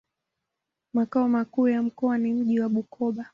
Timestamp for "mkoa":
1.83-2.17